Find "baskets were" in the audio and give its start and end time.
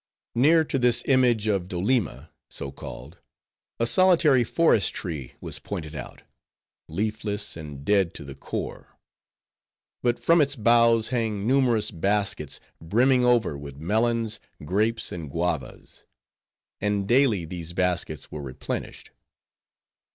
17.73-18.41